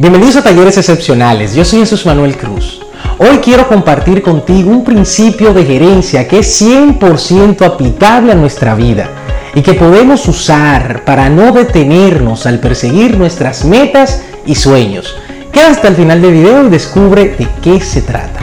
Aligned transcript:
Bienvenidos 0.00 0.36
a 0.36 0.44
Talleres 0.44 0.76
Excepcionales, 0.76 1.56
yo 1.56 1.64
soy 1.64 1.80
Jesús 1.80 2.06
Manuel 2.06 2.36
Cruz. 2.36 2.80
Hoy 3.18 3.38
quiero 3.38 3.66
compartir 3.66 4.22
contigo 4.22 4.70
un 4.70 4.84
principio 4.84 5.52
de 5.52 5.64
gerencia 5.64 6.28
que 6.28 6.38
es 6.38 6.62
100% 6.62 7.62
aplicable 7.62 8.30
a 8.30 8.36
nuestra 8.36 8.76
vida 8.76 9.10
y 9.56 9.62
que 9.62 9.74
podemos 9.74 10.28
usar 10.28 11.04
para 11.04 11.28
no 11.28 11.50
detenernos 11.50 12.46
al 12.46 12.60
perseguir 12.60 13.18
nuestras 13.18 13.64
metas 13.64 14.22
y 14.46 14.54
sueños. 14.54 15.16
Queda 15.50 15.72
hasta 15.72 15.88
el 15.88 15.96
final 15.96 16.22
del 16.22 16.32
video 16.32 16.68
y 16.68 16.70
descubre 16.70 17.34
de 17.36 17.48
qué 17.60 17.80
se 17.80 18.02
trata. 18.02 18.38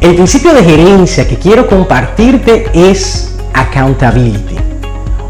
El 0.00 0.14
principio 0.14 0.54
de 0.54 0.64
gerencia 0.64 1.28
que 1.28 1.36
quiero 1.36 1.66
compartirte 1.66 2.70
es 2.72 3.34
accountability. 3.52 4.56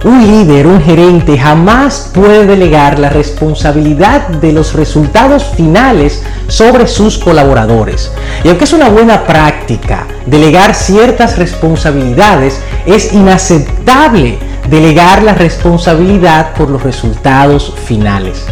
Un 0.04 0.24
líder, 0.24 0.68
un 0.68 0.80
gerente 0.80 1.36
jamás 1.36 2.12
puede 2.14 2.46
delegar 2.46 3.00
la 3.00 3.08
responsabilidad 3.08 4.28
de 4.28 4.52
los 4.52 4.74
resultados 4.74 5.44
finales 5.56 6.22
sobre 6.46 6.86
sus 6.86 7.18
colaboradores. 7.18 8.12
Y 8.44 8.48
aunque 8.48 8.62
es 8.62 8.72
una 8.72 8.88
buena 8.88 9.26
práctica 9.26 10.06
delegar 10.24 10.76
ciertas 10.76 11.36
responsabilidades, 11.36 12.60
es 12.86 13.12
inaceptable 13.12 14.38
delegar 14.70 15.24
la 15.24 15.34
responsabilidad 15.34 16.54
por 16.54 16.70
los 16.70 16.84
resultados 16.84 17.74
finales. 17.86 18.44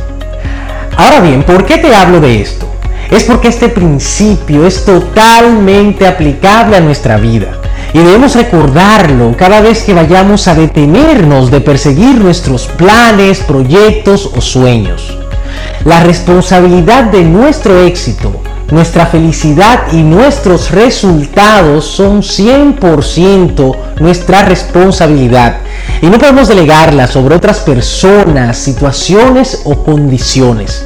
Ahora 0.96 1.20
bien, 1.20 1.44
¿por 1.44 1.64
qué 1.64 1.78
te 1.78 1.94
hablo 1.94 2.20
de 2.20 2.42
esto? 2.42 2.68
Es 3.10 3.24
porque 3.24 3.48
este 3.48 3.68
principio 3.68 4.66
es 4.66 4.84
totalmente 4.84 6.06
aplicable 6.06 6.76
a 6.76 6.80
nuestra 6.80 7.16
vida. 7.16 7.58
Y 7.94 7.98
debemos 7.98 8.34
recordarlo 8.34 9.34
cada 9.36 9.60
vez 9.60 9.82
que 9.82 9.94
vayamos 9.94 10.46
a 10.46 10.54
detenernos 10.54 11.50
de 11.50 11.60
perseguir 11.60 12.16
nuestros 12.16 12.66
planes, 12.66 13.38
proyectos 13.40 14.30
o 14.36 14.40
sueños. 14.40 15.16
La 15.84 16.00
responsabilidad 16.00 17.04
de 17.04 17.22
nuestro 17.22 17.80
éxito, 17.80 18.42
nuestra 18.70 19.06
felicidad 19.06 19.84
y 19.92 20.02
nuestros 20.02 20.70
resultados 20.70 21.86
son 21.86 22.20
100% 22.20 23.76
nuestra 24.00 24.42
responsabilidad. 24.42 25.56
Y 26.02 26.06
no 26.06 26.18
podemos 26.18 26.48
delegarla 26.48 27.06
sobre 27.06 27.36
otras 27.36 27.60
personas, 27.60 28.58
situaciones 28.58 29.62
o 29.64 29.82
condiciones. 29.82 30.84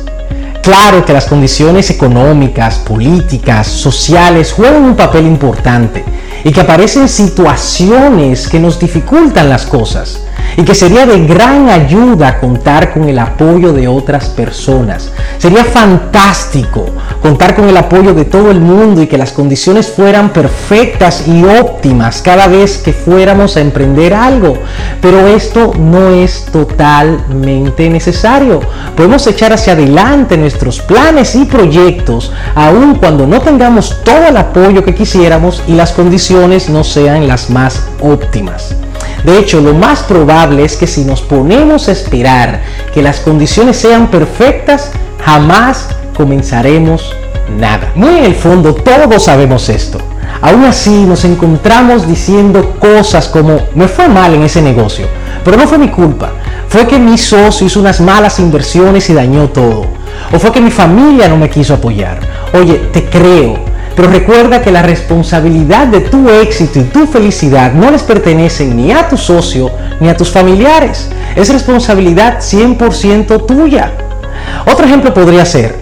Claro 0.63 1.05
que 1.05 1.13
las 1.13 1.27
condiciones 1.27 1.91
económicas, 1.91 2.77
políticas, 2.77 3.67
sociales 3.67 4.53
juegan 4.53 4.85
un 4.85 4.95
papel 4.95 5.27
importante 5.27 6.05
y 6.45 6.53
que 6.53 6.61
aparecen 6.61 7.09
situaciones 7.09 8.47
que 8.47 8.61
nos 8.61 8.79
dificultan 8.79 9.49
las 9.49 9.67
cosas 9.67 10.23
y 10.57 10.63
que 10.63 10.75
sería 10.75 11.07
de 11.07 11.25
gran 11.27 11.69
ayuda 11.69 12.39
contar 12.39 12.93
con 12.93 13.09
el 13.09 13.19
apoyo 13.19 13.73
de 13.73 13.89
otras 13.89 14.27
personas. 14.31 15.11
Sería 15.39 15.65
fantástico 15.65 16.87
contar 17.21 17.55
con 17.55 17.69
el 17.69 17.77
apoyo 17.77 18.15
de 18.15 18.25
todo 18.25 18.51
el 18.51 18.61
mundo 18.61 19.03
y 19.03 19.07
que 19.07 19.19
las 19.19 19.33
condiciones 19.33 19.91
fueran 19.91 20.33
perfectas 20.33 21.27
y 21.27 21.45
óptimas 21.45 22.23
cada 22.23 22.49
vez 22.49 22.79
que 22.79 22.93
fuéramos 22.93 23.57
a 23.57 23.61
emprender 23.61 24.15
algo. 24.15 24.59
Pero 25.01 25.27
esto 25.27 25.73
no 25.79 26.11
es 26.11 26.45
totalmente 26.47 27.89
necesario. 27.89 28.61
Podemos 28.97 29.27
echar 29.27 29.53
hacia 29.53 29.75
adelante 29.75 30.37
nuestros 30.37 30.81
planes 30.81 31.35
y 31.35 31.45
proyectos 31.45 32.33
aun 32.55 32.97
cuando 32.97 33.27
no 33.27 33.41
tengamos 33.41 34.03
todo 34.05 34.27
el 34.29 34.37
apoyo 34.37 34.85
que 34.85 34.95
quisiéramos 34.95 35.63
y 35.67 35.73
las 35.73 35.93
condiciones 35.93 36.69
no 36.69 36.85
sean 36.85 37.29
las 37.29 37.51
más 37.51 37.83
óptimas. 38.01 38.75
De 39.25 39.39
hecho, 39.39 39.61
lo 39.61 39.75
más 39.75 40.03
probable 40.03 40.65
es 40.65 40.77
que 40.77 40.87
si 40.87 41.05
nos 41.05 41.23
ponemos 41.23 41.89
a 41.89 41.93
esperar 41.93 42.63
que 42.93 43.03
las 43.03 43.21
condiciones 43.21 43.77
sean 43.77 44.09
perfectas, 44.09 44.91
jamás 45.25 45.89
comenzaremos 46.17 47.15
nada. 47.59 47.93
Muy 47.95 48.19
en 48.19 48.25
el 48.25 48.35
fondo 48.35 48.75
todos 48.75 49.25
sabemos 49.25 49.69
esto. 49.69 49.99
Aún 50.41 50.65
así 50.65 51.05
nos 51.05 51.25
encontramos 51.25 52.09
diciendo 52.09 52.75
cosas 52.81 53.29
como 53.29 53.61
me 53.75 53.87
fue 53.87 54.09
mal 54.09 54.35
en 54.35 54.43
ese 54.43 54.61
negocio, 54.61 55.07
pero 55.45 55.57
no 55.57 55.69
fue 55.69 55.79
mi 55.79 55.89
culpa. 55.89 56.33
Fue 56.69 56.87
que 56.87 56.99
mi 56.99 57.19
socio 57.19 57.67
hizo 57.67 57.81
unas 57.81 58.01
malas 58.01 58.41
inversiones 58.41 59.09
y 59.11 59.15
dañó 59.15 59.49
todo. 59.51 59.87
O 60.33 60.39
fue 60.39 60.51
que 60.51 60.61
mi 60.61 60.71
familia 60.71 61.29
no 61.29 61.37
me 61.37 61.51
quiso 61.51 61.75
apoyar. 61.75 62.19
Oye, 62.55 62.75
te 62.93 63.05
creo, 63.05 63.59
pero 63.95 64.11
recuerda 64.11 64.63
que 64.63 64.71
la 64.71 64.83
responsabilidad 64.83 65.87
de 65.87 66.01
tu 66.01 66.29
éxito 66.29 66.79
y 66.79 66.85
tu 66.85 67.07
felicidad 67.07 67.73
no 67.73 67.91
les 67.91 68.03
pertenecen 68.03 68.77
ni 68.77 68.93
a 68.93 69.09
tu 69.09 69.17
socio 69.17 69.71
ni 70.01 70.09
a 70.09 70.17
tus 70.17 70.31
familiares. 70.31 71.11
Es 71.37 71.53
responsabilidad 71.53 72.39
100% 72.39 73.47
tuya. 73.47 73.93
Otro 74.67 74.87
ejemplo 74.87 75.15
podría 75.15 75.45
ser, 75.45 75.77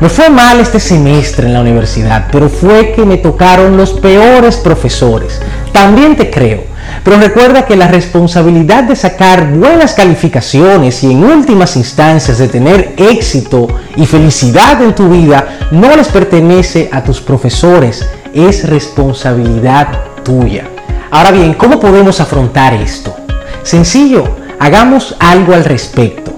me 0.00 0.10
fue 0.10 0.28
mal 0.28 0.60
este 0.60 0.78
semestre 0.78 1.46
en 1.46 1.54
la 1.54 1.62
universidad, 1.62 2.26
pero 2.30 2.50
fue 2.50 2.92
que 2.92 3.04
me 3.06 3.16
tocaron 3.16 3.76
los 3.76 3.92
peores 3.92 4.56
profesores. 4.56 5.40
También 5.76 6.16
te 6.16 6.30
creo. 6.30 6.64
Pero 7.04 7.18
recuerda 7.18 7.66
que 7.66 7.76
la 7.76 7.86
responsabilidad 7.86 8.84
de 8.84 8.96
sacar 8.96 9.52
buenas 9.52 9.92
calificaciones 9.92 11.04
y 11.04 11.12
en 11.12 11.22
últimas 11.22 11.76
instancias 11.76 12.38
de 12.38 12.48
tener 12.48 12.94
éxito 12.96 13.68
y 13.94 14.06
felicidad 14.06 14.80
en 14.80 14.94
tu 14.94 15.10
vida 15.10 15.68
no 15.72 15.94
les 15.94 16.08
pertenece 16.08 16.88
a 16.90 17.04
tus 17.04 17.20
profesores, 17.20 18.08
es 18.32 18.66
responsabilidad 18.66 19.88
tuya. 20.24 20.64
Ahora 21.10 21.30
bien, 21.30 21.52
¿cómo 21.52 21.78
podemos 21.78 22.20
afrontar 22.20 22.72
esto? 22.72 23.14
Sencillo, 23.62 24.24
hagamos 24.58 25.14
algo 25.18 25.52
al 25.52 25.64
respecto. 25.66 26.32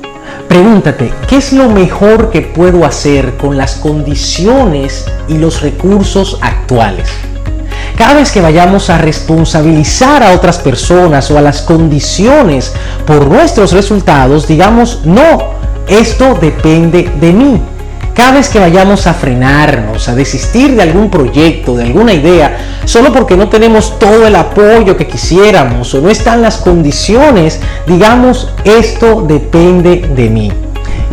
Pregúntate, 0.48 1.12
¿qué 1.28 1.36
es 1.36 1.52
lo 1.52 1.68
mejor 1.68 2.30
que 2.30 2.40
puedo 2.40 2.84
hacer 2.84 3.36
con 3.36 3.56
las 3.56 3.76
condiciones 3.76 5.04
y 5.28 5.38
los 5.38 5.62
recursos 5.62 6.40
actuales? 6.42 7.08
Cada 7.98 8.14
vez 8.14 8.30
que 8.30 8.40
vayamos 8.40 8.90
a 8.90 8.98
responsabilizar 8.98 10.22
a 10.22 10.32
otras 10.32 10.58
personas 10.58 11.28
o 11.32 11.36
a 11.36 11.42
las 11.42 11.62
condiciones 11.62 12.72
por 13.04 13.26
nuestros 13.26 13.72
resultados, 13.72 14.46
digamos, 14.46 15.00
no, 15.04 15.54
esto 15.88 16.38
depende 16.40 17.10
de 17.20 17.32
mí. 17.32 17.60
Cada 18.14 18.34
vez 18.34 18.50
que 18.50 18.60
vayamos 18.60 19.08
a 19.08 19.14
frenarnos, 19.14 20.08
a 20.08 20.14
desistir 20.14 20.76
de 20.76 20.82
algún 20.82 21.10
proyecto, 21.10 21.74
de 21.76 21.86
alguna 21.86 22.12
idea, 22.12 22.56
solo 22.84 23.12
porque 23.12 23.36
no 23.36 23.48
tenemos 23.48 23.98
todo 23.98 24.28
el 24.28 24.36
apoyo 24.36 24.96
que 24.96 25.08
quisiéramos 25.08 25.92
o 25.92 26.00
no 26.00 26.08
están 26.08 26.40
las 26.40 26.58
condiciones, 26.58 27.58
digamos, 27.84 28.48
esto 28.62 29.22
depende 29.22 30.08
de 30.14 30.30
mí. 30.30 30.52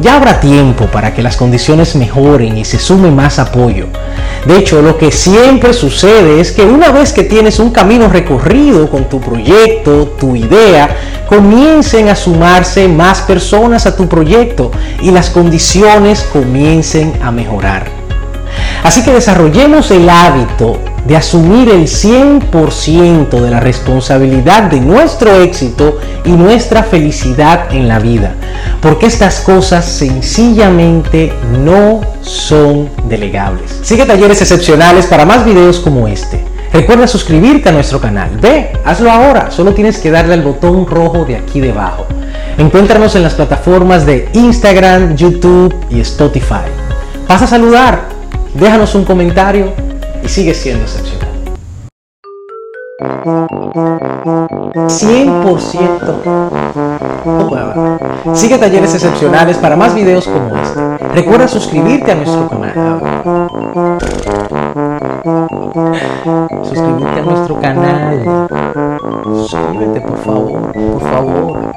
Ya 0.02 0.18
habrá 0.18 0.42
tiempo 0.42 0.88
para 0.88 1.14
que 1.14 1.22
las 1.22 1.38
condiciones 1.38 1.96
mejoren 1.96 2.58
y 2.58 2.66
se 2.66 2.80
sume 2.80 3.12
más 3.12 3.40
apoyo. 3.40 3.88
De 4.46 4.58
hecho, 4.58 4.82
lo 4.82 4.98
que 4.98 5.12
siempre 5.12 5.74
sucede 5.74 6.42
es 6.42 6.52
que 6.52 6.64
una 6.64 6.92
vez 6.92 7.14
que 7.14 7.24
tienes 7.24 7.60
un 7.60 7.72
camino 7.72 8.10
recorrido 8.10 8.90
con 8.90 9.06
tu 9.06 9.22
proyecto, 9.22 10.08
tu 10.20 10.36
idea, 10.36 10.90
comiencen 11.28 12.10
a 12.10 12.16
sumarse 12.16 12.88
más 12.88 13.22
personas 13.22 13.86
a 13.86 13.96
tu 13.96 14.08
proyecto 14.10 14.72
y 15.02 15.12
las 15.12 15.30
condiciones 15.30 16.28
comiencen 16.32 17.14
a 17.24 17.32
mejorar. 17.32 17.86
Así 18.84 19.02
que 19.02 19.14
desarrollemos 19.14 19.90
el 19.92 20.10
hábito 20.10 20.78
de 21.06 21.16
asumir 21.16 21.70
el 21.70 21.84
100% 21.84 23.30
de 23.30 23.52
la 23.52 23.60
responsabilidad 23.60 24.64
de 24.64 24.82
nuestro 24.82 25.40
éxito 25.42 26.00
y 26.24 26.32
nuestra 26.32 26.84
felicidad 26.84 27.72
en 27.72 27.88
la 27.88 28.00
vida. 28.00 28.34
Porque 28.82 29.06
estas 29.06 29.42
cosas 29.42 29.86
sencillamente 29.86 31.32
no 31.64 32.02
son 32.22 32.90
delegables. 33.08 33.80
Sigue 33.84 34.06
talleres 34.06 34.42
excepcionales 34.42 35.06
para 35.06 35.26
más 35.26 35.46
videos 35.46 35.80
como 35.80 36.08
este. 36.08 36.44
Recuerda 36.74 37.08
suscribirte 37.08 37.70
a 37.70 37.72
nuestro 37.72 38.02
canal. 38.02 38.32
Ve, 38.42 38.74
hazlo 38.84 39.12
ahora. 39.12 39.52
Solo 39.52 39.74
tienes 39.74 40.00
que 40.00 40.12
darle 40.12 40.34
al 40.34 40.42
botón 40.42 40.86
rojo 40.86 41.24
de 41.24 41.38
aquí 41.38 41.62
debajo. 41.62 42.06
Encuéntranos 42.58 43.16
en 43.16 43.24
las 43.24 43.36
plataformas 43.36 44.06
de 44.06 44.28
Instagram, 44.34 45.16
YouTube 45.16 45.74
y 45.90 46.00
Spotify. 46.02 46.66
Pasa 47.28 47.46
a 47.46 47.48
saludar, 47.48 48.02
déjanos 48.54 48.94
un 48.96 49.06
comentario 49.06 49.74
sigue 50.28 50.54
siendo 50.54 50.84
excepcional. 50.84 51.36
100% 54.88 56.46
Sigue 58.34 58.58
talleres 58.58 58.94
excepcionales 58.94 59.58
para 59.58 59.76
más 59.76 59.94
videos 59.94 60.26
como 60.26 60.56
este. 60.56 60.98
Recuerda 61.14 61.48
suscribirte 61.48 62.12
a 62.12 62.16
nuestro 62.16 62.48
canal. 62.50 62.74
Suscríbete 66.64 67.20
a 67.20 67.24
nuestro 67.24 67.60
canal. 67.60 68.48
Suscríbete 69.24 70.02
por 70.02 70.18
favor, 70.18 70.72
por 70.72 71.02
favor. 71.02 71.75